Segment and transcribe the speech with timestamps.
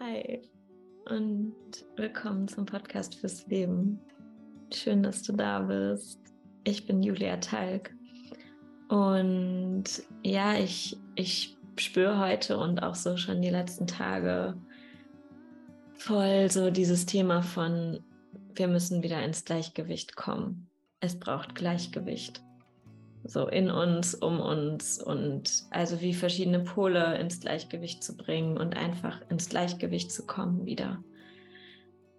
[0.00, 0.42] Hi
[1.08, 1.54] und
[1.94, 4.00] willkommen zum Podcast fürs Leben.
[4.72, 6.18] Schön, dass du da bist.
[6.64, 7.94] Ich bin Julia Talg
[8.88, 9.84] und
[10.24, 14.56] ja, ich, ich spüre heute und auch so schon die letzten Tage
[15.94, 18.02] voll so dieses Thema von,
[18.56, 20.68] wir müssen wieder ins Gleichgewicht kommen.
[20.98, 22.42] Es braucht Gleichgewicht
[23.24, 28.76] so in uns, um uns und also wie verschiedene Pole ins Gleichgewicht zu bringen und
[28.76, 31.02] einfach ins Gleichgewicht zu kommen wieder.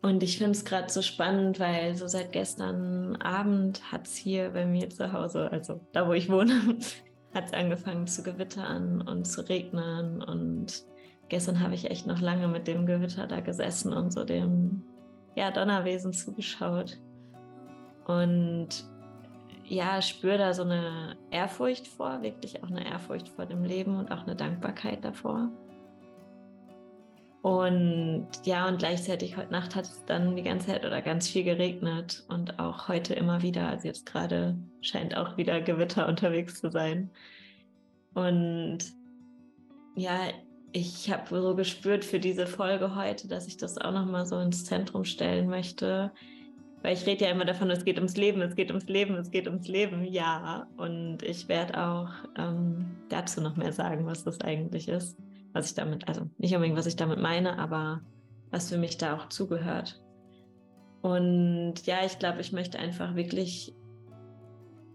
[0.01, 4.51] Und ich finde es gerade so spannend, weil so seit gestern Abend hat es hier
[4.51, 6.53] bei mir zu Hause, also da wo ich wohne,
[7.33, 10.21] hat es angefangen zu gewittern und zu regnen.
[10.21, 10.83] Und
[11.29, 14.83] gestern habe ich echt noch lange mit dem Gewitter da gesessen und so dem
[15.35, 16.99] ja, Donnerwesen zugeschaut.
[18.05, 18.85] Und
[19.67, 24.11] ja, spüre da so eine Ehrfurcht vor, wirklich auch eine Ehrfurcht vor dem Leben und
[24.11, 25.49] auch eine Dankbarkeit davor.
[27.41, 31.43] Und ja, und gleichzeitig heute Nacht hat es dann die ganze Zeit oder ganz viel
[31.43, 33.69] geregnet und auch heute immer wieder.
[33.69, 37.11] Also jetzt gerade scheint auch wieder Gewitter unterwegs zu sein.
[38.15, 38.79] Und
[39.95, 40.21] ja,
[40.71, 44.65] ich habe so gespürt für diese Folge heute, dass ich das auch nochmal so ins
[44.65, 46.11] Zentrum stellen möchte,
[46.85, 49.31] weil ich rede ja immer davon, es geht ums Leben, es geht ums Leben, es
[49.31, 50.67] geht ums Leben, ja.
[50.77, 55.17] Und ich werde auch ähm, dazu noch mehr sagen, was das eigentlich ist.
[55.53, 58.01] Was ich damit, also nicht unbedingt, was ich damit meine, aber
[58.51, 59.99] was für mich da auch zugehört.
[61.01, 63.73] Und ja, ich glaube, ich möchte einfach wirklich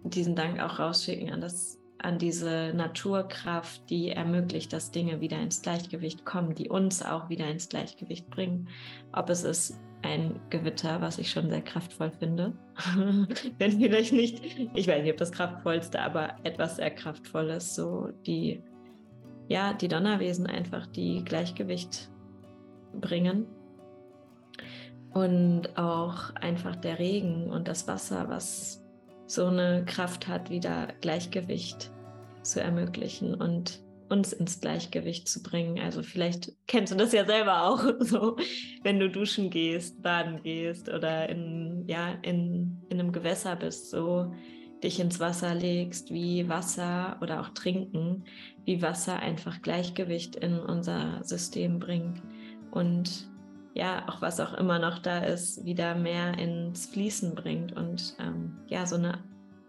[0.04, 5.62] diesen Dank auch rausschicken an das an diese Naturkraft, die ermöglicht, dass Dinge wieder ins
[5.62, 8.68] Gleichgewicht kommen, die uns auch wieder ins Gleichgewicht bringen.
[9.12, 12.54] Ob es ist ein Gewitter, was ich schon sehr kraftvoll finde.
[13.58, 14.42] Wenn vielleicht nicht,
[14.74, 18.62] ich weiß nicht, ob das kraftvollste, aber etwas sehr kraftvolles, so die,
[19.48, 22.10] ja, die Donnerwesen einfach, die Gleichgewicht
[22.98, 23.46] bringen.
[25.12, 28.79] Und auch einfach der Regen und das Wasser, was
[29.30, 31.92] so eine Kraft hat, wieder Gleichgewicht
[32.42, 35.78] zu ermöglichen und uns ins Gleichgewicht zu bringen.
[35.78, 38.36] Also vielleicht kennst du das ja selber auch, so
[38.82, 44.34] wenn du duschen gehst, baden gehst oder in, ja, in, in einem Gewässer bist, so
[44.82, 48.24] dich ins Wasser legst, wie Wasser oder auch Trinken,
[48.64, 52.20] wie Wasser einfach Gleichgewicht in unser System bringt
[52.72, 53.28] und
[53.74, 58.49] ja, auch was auch immer noch da ist, wieder mehr ins Fließen bringt und ähm,
[58.70, 59.22] ja, so eine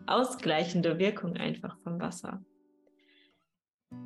[0.07, 2.41] ausgleichende Wirkung einfach vom Wasser.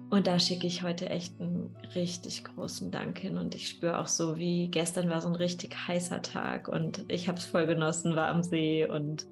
[0.10, 3.38] Und da schicke ich heute echt einen richtig großen Dank hin.
[3.38, 7.28] Und ich spüre auch so, wie gestern war so ein richtig heißer Tag und ich
[7.28, 9.28] habe es voll genossen, war am See und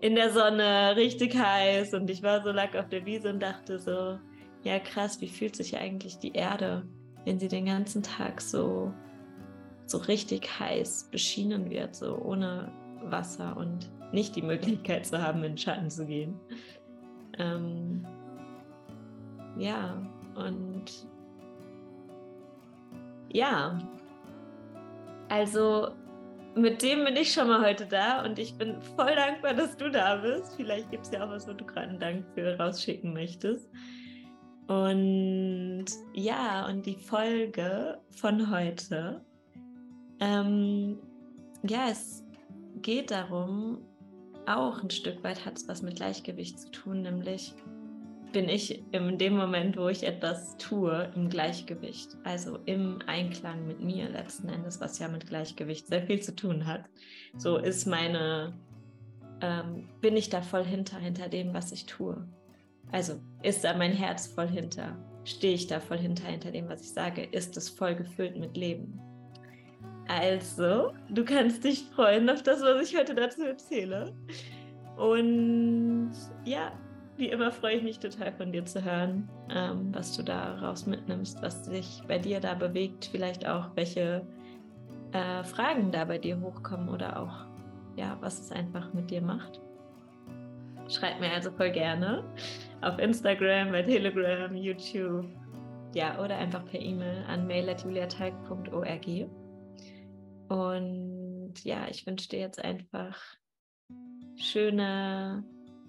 [0.00, 1.94] in der Sonne richtig heiß.
[1.94, 4.18] Und ich war so lang auf der Wiese und dachte so,
[4.62, 6.86] ja krass, wie fühlt sich eigentlich die Erde,
[7.24, 8.92] wenn sie den ganzen Tag so,
[9.86, 12.70] so richtig heiß beschienen wird, so ohne
[13.04, 16.38] Wasser und nicht die Möglichkeit zu haben, in den Schatten zu gehen.
[17.38, 18.06] Ähm,
[19.56, 20.00] ja,
[20.34, 21.06] und
[23.30, 23.78] ja,
[25.28, 25.88] also
[26.54, 29.90] mit dem bin ich schon mal heute da und ich bin voll dankbar, dass du
[29.90, 30.54] da bist.
[30.56, 33.70] Vielleicht gibt es ja auch was, wo du gerade einen Dank für rausschicken möchtest.
[34.66, 39.24] Und ja, und die Folge von heute,
[40.20, 40.98] ähm,
[41.66, 42.24] ja, es
[42.82, 43.78] geht darum,
[44.46, 47.54] auch ein Stück weit hat es was mit Gleichgewicht zu tun, nämlich
[48.32, 53.80] bin ich in dem Moment, wo ich etwas tue, im Gleichgewicht, also im Einklang mit
[53.80, 56.84] mir letzten Endes, was ja mit Gleichgewicht sehr viel zu tun hat.
[57.36, 58.54] So ist meine,
[59.40, 62.26] ähm, bin ich da voll hinter, hinter dem, was ich tue.
[62.92, 66.82] Also ist da mein Herz voll hinter, stehe ich da voll hinter, hinter dem, was
[66.82, 69.00] ich sage, ist es voll gefüllt mit Leben.
[70.08, 74.12] Also, du kannst dich freuen auf das, was ich heute dazu erzähle.
[74.96, 76.12] Und
[76.44, 76.72] ja,
[77.16, 81.42] wie immer freue ich mich total von dir zu hören, ähm, was du daraus mitnimmst,
[81.42, 84.26] was sich bei dir da bewegt, vielleicht auch welche
[85.12, 87.48] äh, Fragen da bei dir hochkommen oder auch
[87.96, 89.60] ja, was es einfach mit dir macht.
[90.88, 92.24] Schreib mir also voll gerne
[92.80, 95.26] auf Instagram, bei Telegram, YouTube,
[95.94, 99.28] ja, oder einfach per E-Mail an mail.juliateig.org.
[100.48, 103.20] Und ja, ich wünsche dir jetzt einfach
[104.36, 105.44] schöne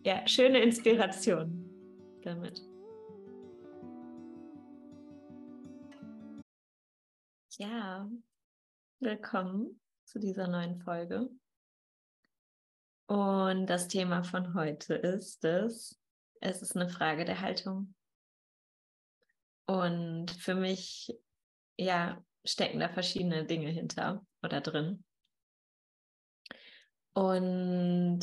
[0.06, 1.70] ja, schöne Inspiration
[2.22, 2.62] damit.
[7.58, 8.10] Ja,
[9.00, 11.30] willkommen zu dieser neuen Folge.
[13.08, 16.00] Und das Thema von heute ist es,
[16.40, 17.94] es ist eine Frage der Haltung.
[19.66, 21.14] Und für mich,
[21.78, 25.04] ja, stecken da verschiedene Dinge hinter oder drin.
[27.14, 28.22] Und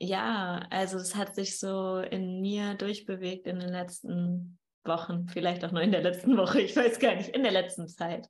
[0.00, 5.72] ja, also es hat sich so in mir durchbewegt in den letzten Wochen, vielleicht auch
[5.72, 8.28] nur in der letzten Woche, ich weiß gar nicht, in der letzten Zeit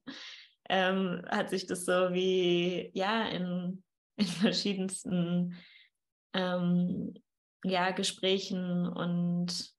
[0.68, 3.82] ähm, hat sich das so wie, ja, in,
[4.16, 5.56] in verschiedensten
[6.34, 7.14] ähm,
[7.64, 9.72] ja, Gesprächen und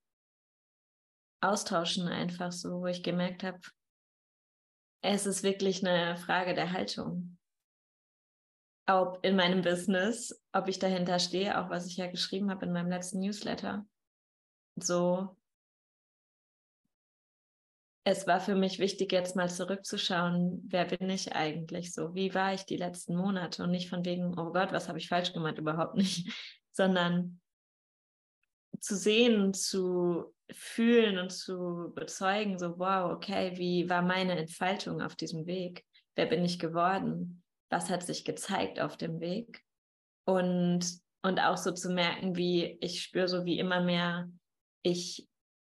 [1.41, 3.59] Austauschen einfach so, wo ich gemerkt habe,
[5.01, 7.37] es ist wirklich eine Frage der Haltung.
[8.87, 12.73] Ob in meinem Business, ob ich dahinter stehe, auch was ich ja geschrieben habe in
[12.73, 13.85] meinem letzten Newsletter.
[14.75, 15.35] So,
[18.03, 22.15] es war für mich wichtig, jetzt mal zurückzuschauen, wer bin ich eigentlich so?
[22.15, 23.63] Wie war ich die letzten Monate?
[23.63, 25.59] Und nicht von wegen, oh Gott, was habe ich falsch gemacht?
[25.59, 26.31] Überhaupt nicht,
[26.71, 27.39] sondern
[28.79, 35.15] zu sehen, zu fühlen und zu bezeugen, so wow, okay, wie war meine Entfaltung auf
[35.15, 35.85] diesem Weg?
[36.15, 37.43] Wer bin ich geworden?
[37.69, 39.63] Was hat sich gezeigt auf dem Weg?
[40.25, 40.85] Und,
[41.21, 44.29] und auch so zu merken, wie ich spüre so wie immer mehr
[44.81, 45.27] ich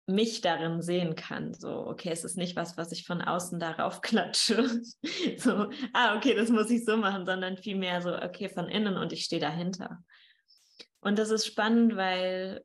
[0.09, 1.53] mich darin sehen kann.
[1.53, 4.83] So, okay, es ist nicht was, was ich von außen darauf klatsche.
[5.37, 9.13] so, ah, okay, das muss ich so machen, sondern vielmehr so, okay, von innen und
[9.13, 10.05] ich stehe dahinter.
[11.01, 12.65] Und das ist spannend, weil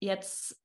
[0.00, 0.58] jetzt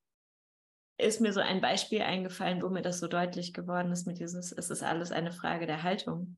[1.04, 4.52] ist mir so ein Beispiel eingefallen, wo mir das so deutlich geworden ist mit dieses,
[4.52, 6.38] es ist alles eine Frage der Haltung.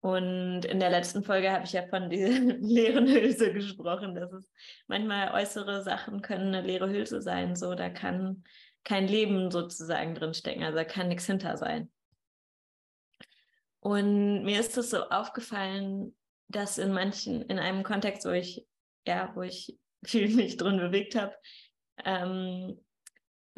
[0.00, 4.52] Und in der letzten Folge habe ich ja von dieser leeren Hülse gesprochen, dass es
[4.86, 7.56] manchmal äußere Sachen können eine leere Hülse sein.
[7.56, 8.44] So, da kann
[8.84, 11.90] kein Leben sozusagen drin stecken, also da kann nichts hinter sein.
[13.80, 16.16] Und mir ist es so aufgefallen,
[16.48, 18.66] dass in manchen, in einem Kontext, wo ich,
[19.06, 21.34] ja, wo ich viel mich drin bewegt habe,
[22.04, 22.80] ähm,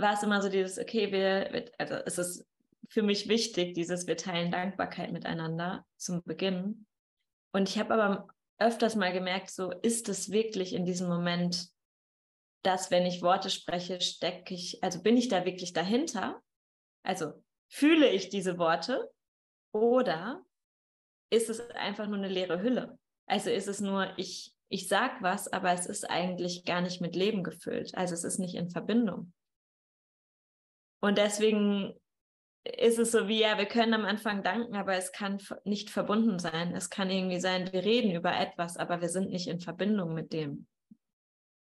[0.01, 2.47] war es immer so dieses, okay, wir, also es ist
[2.89, 6.87] für mich wichtig, dieses, wir teilen Dankbarkeit miteinander zum Beginn.
[7.53, 11.69] Und ich habe aber öfters mal gemerkt, so ist es wirklich in diesem Moment,
[12.63, 16.43] dass wenn ich Worte spreche, stecke ich, also bin ich da wirklich dahinter?
[17.03, 17.33] Also
[17.69, 19.11] fühle ich diese Worte
[19.73, 20.45] oder
[21.31, 22.99] ist es einfach nur eine leere Hülle?
[23.27, 27.17] Also ist es nur, ich ich sag was, aber es ist eigentlich gar nicht mit
[27.17, 27.95] Leben gefüllt.
[27.97, 29.33] Also es ist nicht in Verbindung.
[31.01, 31.95] Und deswegen
[32.65, 36.39] ist es so wie, ja, wir können am Anfang danken, aber es kann nicht verbunden
[36.39, 36.75] sein.
[36.75, 40.33] Es kann irgendwie sein, wir reden über etwas, aber wir sind nicht in Verbindung mit
[40.33, 40.67] dem.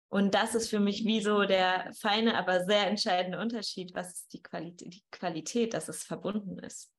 [0.10, 3.94] Und das ist für mich wie so der feine, aber sehr entscheidende Unterschied.
[3.94, 6.92] Was ist die Qualität, die Qualität dass es verbunden ist?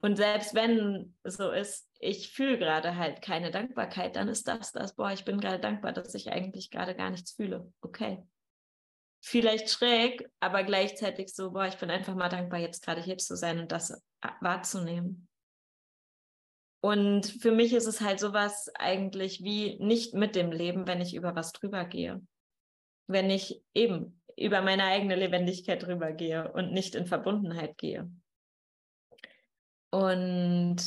[0.00, 4.96] Und selbst wenn so ist, ich fühle gerade halt keine Dankbarkeit, dann ist das das,
[4.96, 7.72] boah, ich bin gerade dankbar, dass ich eigentlich gerade gar nichts fühle.
[7.82, 8.20] Okay.
[9.24, 13.36] Vielleicht schräg, aber gleichzeitig so, boah, ich bin einfach mal dankbar, jetzt gerade hier zu
[13.36, 14.02] sein und das
[14.40, 15.28] wahrzunehmen.
[16.80, 21.14] Und für mich ist es halt sowas eigentlich wie nicht mit dem Leben, wenn ich
[21.14, 22.20] über was drüber gehe.
[23.06, 28.10] Wenn ich eben über meine eigene Lebendigkeit drüber gehe und nicht in Verbundenheit gehe.
[29.90, 30.78] Und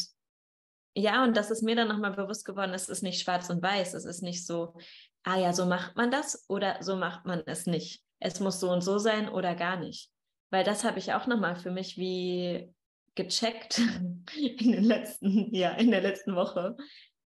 [0.94, 3.94] ja, und das ist mir dann nochmal bewusst geworden, es ist nicht schwarz und weiß,
[3.94, 4.76] es ist nicht so,
[5.24, 8.05] ah ja, so macht man das oder so macht man es nicht.
[8.20, 10.12] Es muss so und so sein oder gar nicht.
[10.50, 12.74] Weil das habe ich auch nochmal für mich wie
[13.16, 13.80] gecheckt
[14.36, 16.76] in den letzten, ja, in der letzten Woche,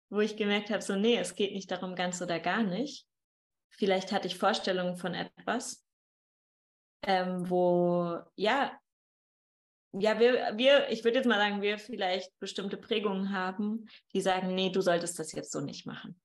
[0.09, 3.07] wo ich gemerkt habe, so, nee, es geht nicht darum, ganz oder gar nicht.
[3.69, 5.85] Vielleicht hatte ich Vorstellungen von etwas,
[7.03, 8.77] ähm, wo, ja,
[9.93, 14.55] ja, wir, wir, ich würde jetzt mal sagen, wir vielleicht bestimmte Prägungen haben, die sagen,
[14.55, 16.19] nee, du solltest das jetzt so nicht machen.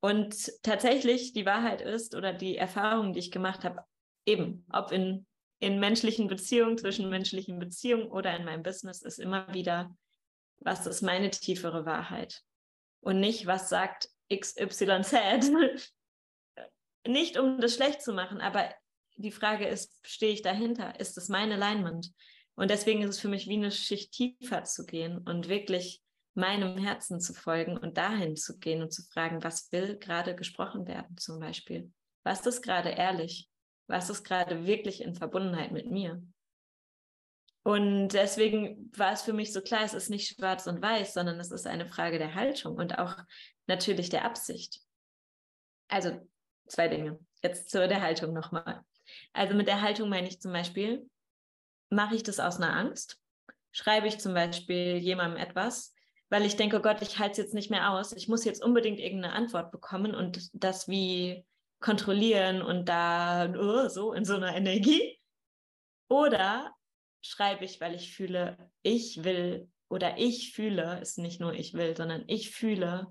[0.00, 3.84] Und tatsächlich die Wahrheit ist oder die Erfahrung, die ich gemacht habe,
[4.24, 5.26] eben, ob in,
[5.58, 9.94] in menschlichen Beziehungen, zwischen menschlichen Beziehungen oder in meinem Business, ist immer wieder,
[10.58, 12.42] was ist meine tiefere Wahrheit?
[13.00, 15.50] Und nicht, was sagt XYZ.
[17.06, 18.72] nicht um das schlecht zu machen, aber
[19.16, 20.98] die Frage ist, stehe ich dahinter?
[20.98, 22.10] Ist es meine Leinwand?
[22.54, 26.02] Und deswegen ist es für mich wie eine Schicht tiefer zu gehen und wirklich
[26.34, 30.86] meinem Herzen zu folgen und dahin zu gehen und zu fragen, was will gerade gesprochen
[30.86, 31.92] werden zum Beispiel?
[32.22, 33.48] Was ist gerade ehrlich?
[33.86, 36.22] Was ist gerade wirklich in Verbundenheit mit mir?
[37.62, 41.38] Und deswegen war es für mich so klar, es ist nicht schwarz und weiß, sondern
[41.40, 43.16] es ist eine Frage der Haltung und auch
[43.66, 44.80] natürlich der Absicht.
[45.88, 46.26] Also
[46.66, 47.18] zwei Dinge.
[47.42, 48.82] Jetzt zu der Haltung nochmal.
[49.32, 51.08] Also mit der Haltung meine ich zum Beispiel,
[51.90, 53.18] mache ich das aus einer Angst?
[53.72, 55.94] Schreibe ich zum Beispiel jemandem etwas,
[56.30, 58.12] weil ich denke, oh Gott, ich halte es jetzt nicht mehr aus.
[58.12, 61.44] Ich muss jetzt unbedingt irgendeine Antwort bekommen und das wie
[61.80, 65.18] kontrollieren und da uh, so in so einer Energie.
[66.08, 66.74] Oder
[67.22, 71.96] schreibe ich, weil ich fühle, ich will oder ich fühle, ist nicht nur ich will,
[71.96, 73.08] sondern ich fühle,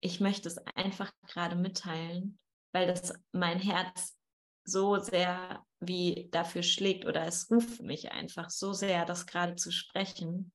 [0.00, 2.38] ich möchte es einfach gerade mitteilen,
[2.72, 4.16] weil das mein Herz
[4.64, 9.72] so sehr wie dafür schlägt oder es ruft mich einfach so sehr, das gerade zu
[9.72, 10.52] sprechen.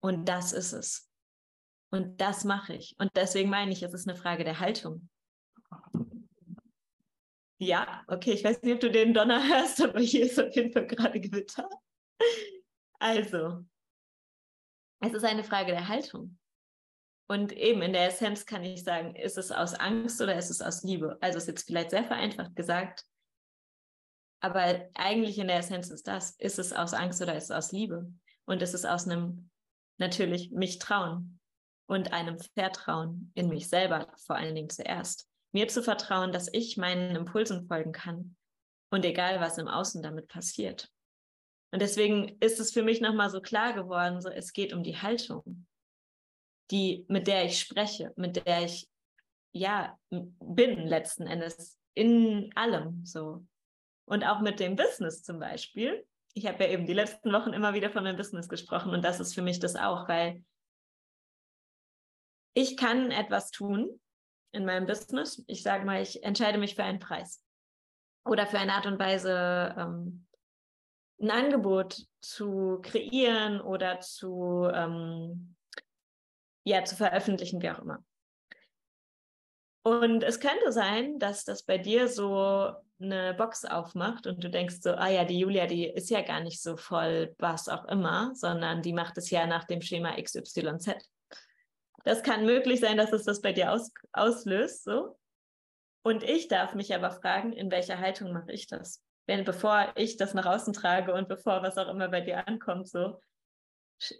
[0.00, 1.10] Und das ist es.
[1.90, 2.94] Und das mache ich.
[2.98, 5.08] Und deswegen meine ich, es ist eine Frage der Haltung.
[7.58, 10.72] Ja, okay, ich weiß nicht, ob du den Donner hörst, aber hier ist auf jeden
[10.72, 11.68] Fall gerade Gewitter.
[12.98, 13.64] Also,
[15.00, 16.38] es ist eine Frage der Haltung.
[17.28, 20.60] Und eben in der Essenz kann ich sagen, ist es aus Angst oder ist es
[20.60, 21.16] aus Liebe?
[21.20, 23.04] Also ist jetzt vielleicht sehr vereinfacht gesagt,
[24.40, 27.72] aber eigentlich in der Essenz ist das, ist es aus Angst oder ist es aus
[27.72, 28.10] Liebe?
[28.46, 29.49] Und ist es aus einem
[30.00, 31.38] natürlich mich trauen
[31.86, 35.28] und einem Vertrauen in mich selber vor allen Dingen zuerst.
[35.52, 38.36] Mir zu vertrauen, dass ich meinen Impulsen folgen kann
[38.90, 40.90] und egal was im Außen damit passiert.
[41.72, 44.96] Und deswegen ist es für mich nochmal so klar geworden, so es geht um die
[44.96, 45.66] Haltung
[46.70, 48.88] die, mit der ich spreche, mit der ich
[49.52, 53.44] ja bin letzten Endes in allem so.
[54.06, 56.04] Und auch mit dem Business zum Beispiel.
[56.34, 59.20] Ich habe ja eben die letzten Wochen immer wieder von meinem Business gesprochen und das
[59.20, 60.44] ist für mich das auch, weil
[62.54, 64.00] ich kann etwas tun
[64.52, 65.42] in meinem Business.
[65.46, 67.44] Ich sage mal, ich entscheide mich für einen Preis
[68.24, 70.26] oder für eine Art und Weise, ähm,
[71.20, 75.56] ein Angebot zu kreieren oder zu ähm,
[76.64, 78.04] ja, zu veröffentlichen, wie auch immer.
[79.82, 84.80] Und es könnte sein, dass das bei dir so eine Box aufmacht und du denkst
[84.82, 88.34] so, ah ja, die Julia, die ist ja gar nicht so voll, was auch immer,
[88.34, 90.96] sondern die macht es ja nach dem Schema XYZ.
[92.04, 95.16] Das kann möglich sein, dass es das bei dir aus, auslöst, so.
[96.02, 99.02] Und ich darf mich aber fragen, in welcher Haltung mache ich das?
[99.26, 102.88] Wenn bevor ich das nach außen trage und bevor was auch immer bei dir ankommt,
[102.88, 103.20] so,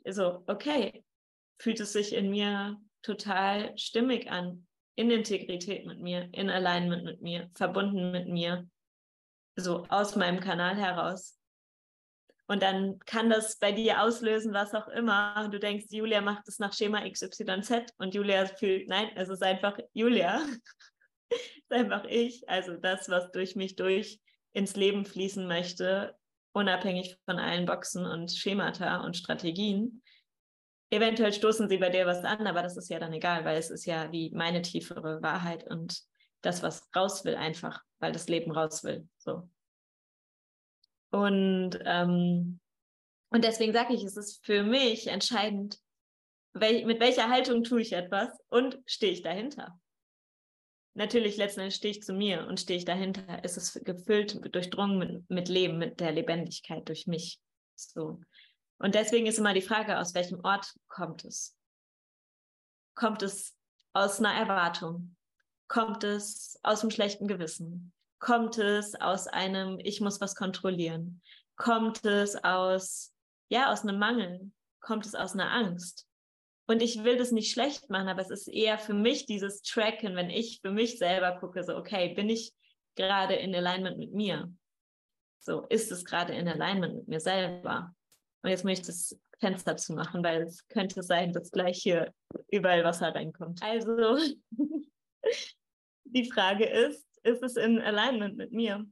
[0.07, 1.05] so, okay,
[1.59, 4.67] fühlt es sich in mir total stimmig an,
[5.01, 8.69] in Integrität mit mir, in Alignment mit mir, verbunden mit mir,
[9.57, 11.39] so aus meinem Kanal heraus.
[12.47, 15.49] Und dann kann das bei dir auslösen, was auch immer.
[15.51, 19.79] Du denkst, Julia macht es nach Schema XYZ und Julia fühlt, nein, es ist einfach
[19.95, 20.43] Julia.
[21.31, 22.47] es ist einfach ich.
[22.47, 24.21] Also das, was durch mich durch
[24.53, 26.15] ins Leben fließen möchte,
[26.53, 30.03] unabhängig von allen Boxen und Schemata und Strategien.
[30.91, 33.71] Eventuell stoßen sie bei dir was an, aber das ist ja dann egal, weil es
[33.71, 36.03] ist ja wie meine tiefere Wahrheit und
[36.43, 39.09] das, was raus will, einfach, weil das Leben raus will.
[39.19, 39.49] So.
[41.11, 42.61] Und, ähm,
[43.31, 45.79] und deswegen sage ich, es ist für mich entscheidend,
[46.53, 49.79] wel mit welcher Haltung tue ich etwas und stehe ich dahinter.
[50.95, 53.41] Natürlich letztendlich stehe ich zu mir und stehe ich dahinter.
[53.45, 57.41] Es ist gefüllt, durchdrungen mit, mit Leben, mit der Lebendigkeit durch mich.
[57.77, 58.21] So.
[58.81, 61.55] Und deswegen ist immer die Frage, aus welchem Ort kommt es?
[62.95, 63.55] Kommt es
[63.93, 65.17] aus einer Erwartung?
[65.69, 67.93] Kommt es aus einem schlechten Gewissen?
[68.21, 71.21] Kommt es aus einem, ich muss was kontrollieren?
[71.57, 73.13] Kommt es aus,
[73.51, 74.51] ja, aus einem Mangel?
[74.81, 76.07] Kommt es aus einer Angst?
[76.67, 80.17] Und ich will das nicht schlecht machen, aber es ist eher für mich dieses Tracken,
[80.17, 82.55] wenn ich für mich selber gucke, so, okay, bin ich
[82.95, 84.51] gerade in Alignment mit mir?
[85.41, 87.95] So, ist es gerade in Alignment mit mir selber?
[88.43, 92.13] Und jetzt möchte ich das Fenster zu machen, weil es könnte sein, dass gleich hier
[92.51, 93.63] überall Wasser reinkommt.
[93.63, 94.19] Also
[96.05, 98.87] die Frage ist, ist es in Alignment mit mir?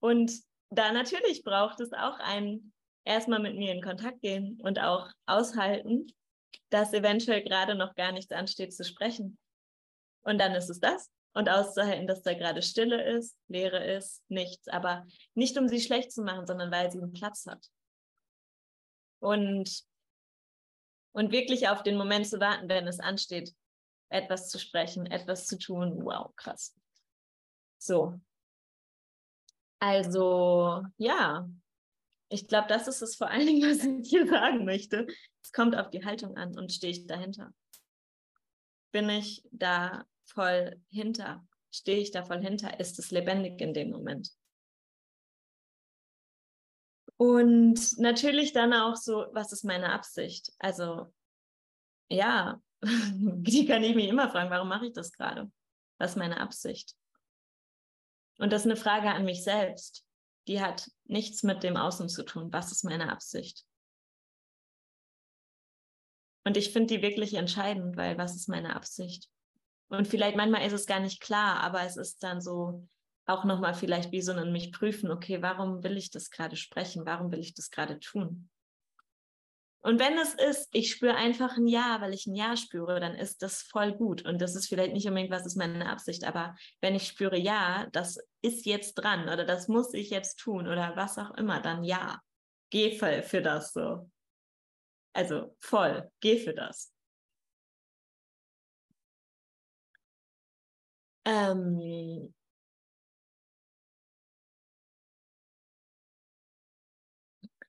[0.00, 0.32] Und
[0.70, 2.72] da natürlich braucht es auch ein
[3.04, 6.06] erstmal mit mir in Kontakt gehen und auch aushalten,
[6.70, 9.38] dass eventuell gerade noch gar nichts ansteht zu sprechen.
[10.22, 11.10] Und dann ist es das.
[11.32, 14.66] Und auszuhalten, dass da gerade Stille ist, Leere ist, nichts.
[14.66, 17.70] Aber nicht um sie schlecht zu machen, sondern weil sie einen Platz hat
[19.20, 19.84] und,
[21.12, 23.54] und wirklich auf den Moment zu warten, wenn es ansteht,
[24.08, 26.04] etwas zu sprechen, etwas zu tun.
[26.04, 26.76] Wow, krass.
[27.78, 28.20] So.
[29.78, 31.48] Also, ja,
[32.28, 35.06] ich glaube, das ist es vor allen Dingen, was ich hier sagen möchte.
[35.42, 37.52] Es kommt auf die Haltung an und stehe ich dahinter.
[38.92, 41.46] Bin ich da voll hinter?
[41.70, 42.80] Stehe ich da voll hinter?
[42.80, 44.32] Ist es lebendig in dem Moment?
[47.20, 50.54] Und natürlich dann auch so, was ist meine Absicht?
[50.58, 51.12] Also
[52.08, 55.52] ja, die kann ich mich immer fragen, warum mache ich das gerade?
[55.98, 56.96] Was ist meine Absicht?
[58.38, 60.06] Und das ist eine Frage an mich selbst.
[60.48, 62.50] Die hat nichts mit dem Außen zu tun.
[62.54, 63.66] Was ist meine Absicht?
[66.46, 69.28] Und ich finde die wirklich entscheidend, weil was ist meine Absicht?
[69.88, 72.88] Und vielleicht manchmal ist es gar nicht klar, aber es ist dann so,
[73.26, 77.06] auch nochmal vielleicht wie so ein mich prüfen, okay, warum will ich das gerade sprechen?
[77.06, 78.48] Warum will ich das gerade tun?
[79.82, 83.14] Und wenn es ist, ich spüre einfach ein Ja, weil ich ein Ja spüre, dann
[83.14, 84.26] ist das voll gut.
[84.26, 87.86] Und das ist vielleicht nicht unbedingt, was ist meine Absicht, aber wenn ich spüre Ja,
[87.92, 91.82] das ist jetzt dran oder das muss ich jetzt tun oder was auch immer, dann
[91.82, 92.20] ja.
[92.68, 94.10] Geh voll für das so.
[95.14, 96.92] Also voll, geh für das.
[101.24, 102.32] Ähm,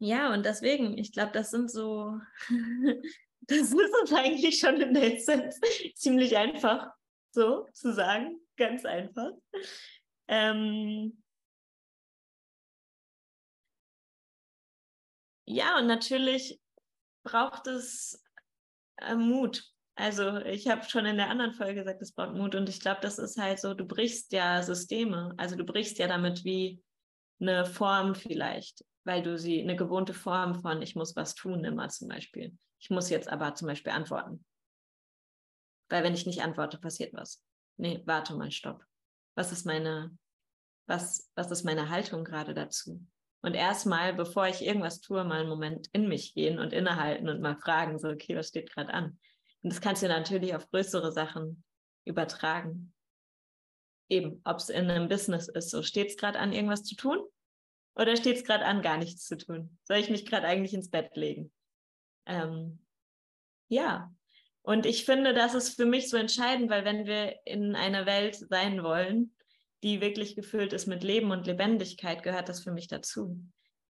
[0.03, 2.20] Ja, und deswegen, ich glaube, das sind so,
[3.41, 5.60] das ist uns eigentlich schon in der Essenz
[5.93, 6.91] ziemlich einfach,
[7.29, 9.29] so zu sagen, ganz einfach.
[10.27, 11.22] Ähm
[15.46, 16.60] ja, und natürlich
[17.24, 18.24] braucht es
[18.98, 19.63] äh, Mut.
[19.93, 23.01] Also ich habe schon in der anderen Folge gesagt, es braucht Mut und ich glaube,
[23.01, 26.81] das ist halt so, du brichst ja Systeme, also du brichst ja damit wie
[27.41, 31.89] eine Form vielleicht weil du sie eine gewohnte Form von ich muss was tun immer
[31.89, 32.57] zum Beispiel.
[32.79, 34.45] Ich muss jetzt aber zum Beispiel antworten.
[35.89, 37.43] Weil wenn ich nicht antworte, passiert was.
[37.77, 38.83] Nee, warte mal, stopp.
[39.36, 40.15] Was ist meine,
[40.88, 43.05] was, was ist meine Haltung gerade dazu?
[43.41, 47.41] Und erstmal, bevor ich irgendwas tue, mal einen Moment in mich gehen und innehalten und
[47.41, 49.19] mal fragen, so, okay, was steht gerade an?
[49.63, 51.63] Und das kannst du natürlich auf größere Sachen
[52.05, 52.93] übertragen.
[54.12, 57.18] Eben, ob es in einem Business ist, so steht es gerade an, irgendwas zu tun?
[57.96, 59.77] Oder steht es gerade an, gar nichts zu tun?
[59.84, 61.50] Soll ich mich gerade eigentlich ins Bett legen?
[62.25, 62.80] Ähm,
[63.70, 64.13] ja,
[64.63, 68.36] und ich finde, das ist für mich so entscheidend, weil wenn wir in einer Welt
[68.36, 69.34] sein wollen,
[69.82, 73.39] die wirklich gefüllt ist mit Leben und Lebendigkeit, gehört das für mich dazu.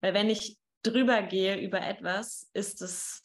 [0.02, 3.24] Weil wenn ich drüber gehe über etwas, ist es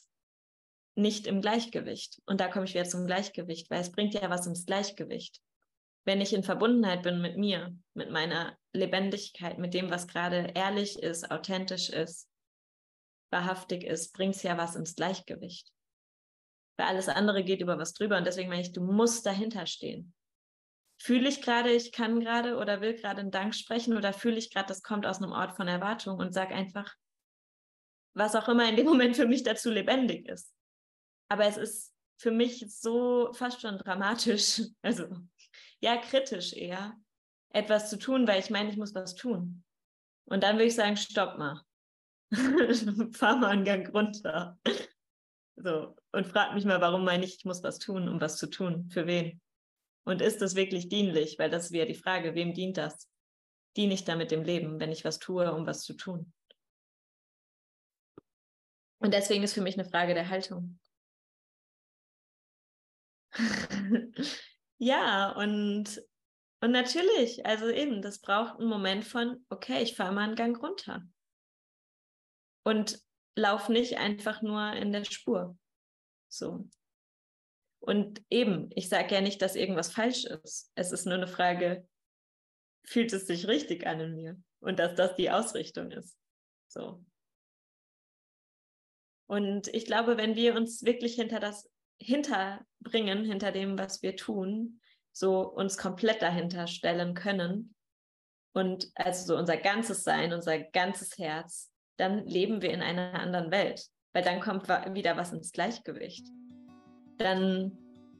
[0.95, 2.23] nicht im Gleichgewicht.
[2.27, 5.43] Und da komme ich wieder zum Gleichgewicht, weil es bringt ja was ins Gleichgewicht
[6.07, 11.03] wenn ich in Verbundenheit bin mit mir, mit meiner Lebendigkeit, mit dem, was gerade ehrlich
[11.03, 12.31] ist, authentisch ist,
[13.33, 15.73] wahrhaftig ist, bringt es ja was ins Gleichgewicht.
[16.79, 20.15] Weil alles andere geht über was drüber und deswegen meine ich, du musst dahinter stehen.
[20.99, 24.51] Fühle ich gerade, ich kann gerade oder will gerade einen Dank sprechen oder fühle ich
[24.51, 26.95] gerade, das kommt aus einem Ort von Erwartung und sag einfach,
[28.15, 30.55] was auch immer in dem Moment für mich dazu lebendig ist.
[31.29, 35.09] Aber es ist für mich so fast schon dramatisch, also
[35.81, 36.97] ja kritisch eher,
[37.51, 39.65] etwas zu tun, weil ich meine, ich muss was tun.
[40.27, 41.63] Und dann würde ich sagen, stopp mal.
[43.13, 44.59] Fahr mal einen Gang runter.
[45.57, 48.49] So, und frag mich mal, warum meine ich, ich muss was tun, um was zu
[48.49, 48.91] tun?
[48.91, 49.41] Für wen?
[50.05, 51.39] Und ist das wirklich dienlich?
[51.39, 53.09] Weil das wäre die Frage, wem dient das?
[53.77, 56.33] Diene ich damit dem Leben, wenn ich was tue, um was zu tun?
[58.99, 60.79] Und deswegen ist für mich eine Frage der Haltung.
[64.79, 66.03] Ja, und,
[66.61, 70.63] und natürlich, also eben, das braucht einen Moment von, okay, ich fahre mal einen Gang
[70.63, 71.03] runter.
[72.65, 73.01] Und
[73.37, 75.57] lauf nicht einfach nur in der Spur.
[76.29, 76.69] So.
[77.81, 80.73] Und eben, ich sage ja nicht, dass irgendwas falsch ist.
[80.75, 81.89] Es ist nur eine Frage,
[82.85, 84.43] fühlt es sich richtig an in mir?
[84.61, 86.17] Und dass das die Ausrichtung ist.
[86.69, 87.05] So.
[89.29, 94.81] Und ich glaube, wenn wir uns wirklich hinter das hinterbringen, hinter dem, was wir tun,
[95.13, 97.75] so uns komplett dahinter stellen können
[98.53, 103.51] und also so unser ganzes Sein, unser ganzes Herz, dann leben wir in einer anderen
[103.51, 106.27] Welt, weil dann kommt wieder was ins Gleichgewicht.
[107.19, 107.79] Dann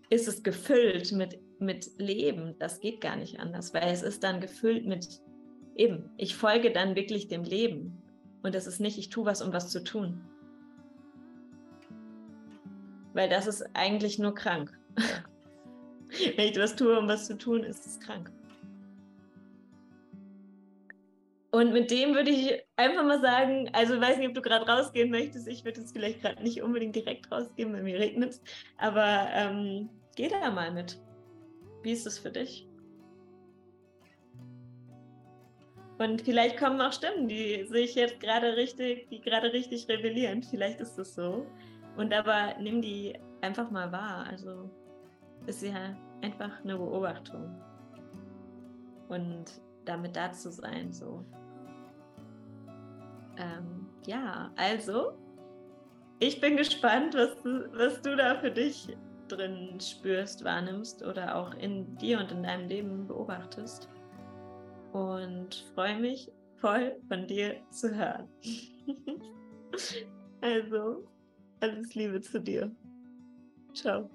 [0.09, 2.59] ist es gefüllt mit, mit Leben.
[2.59, 5.21] Das geht gar nicht anders, weil es ist dann gefüllt mit
[5.75, 8.03] eben, ich folge dann wirklich dem Leben.
[8.43, 10.25] Und es ist nicht, ich tue was, um was zu tun.
[13.17, 14.79] Weil das ist eigentlich nur krank.
[16.37, 18.31] Wenn ich was tue, um was zu tun, ist es krank.
[21.51, 24.67] Und mit dem würde ich einfach mal sagen, also ich weiß nicht, ob du gerade
[24.67, 25.49] rausgehen möchtest.
[25.49, 28.43] Ich würde es vielleicht gerade nicht unbedingt direkt rausgehen, weil mir regnet es.
[28.77, 31.01] Aber ähm, geh da mal mit.
[31.83, 32.69] Wie ist es für dich?
[35.97, 40.43] Und vielleicht kommen auch Stimmen, die sich jetzt gerade richtig, die gerade richtig rebellieren.
[40.43, 41.47] Vielleicht ist es so.
[41.97, 44.27] Und aber nimm die einfach mal wahr.
[44.31, 44.71] Also
[45.47, 47.61] ist ja einfach eine Beobachtung.
[49.09, 51.25] Und damit da zu sein, so.
[53.37, 55.13] Ähm, ja, also,
[56.19, 58.97] ich bin gespannt, was du, was du da für dich
[59.29, 63.89] drin spürst, wahrnimmst oder auch in dir und in deinem Leben beobachtest.
[64.93, 68.29] Und freue mich voll von dir zu hören.
[70.41, 71.07] also,
[71.61, 72.71] alles Liebe zu dir.
[73.75, 74.11] Ciao.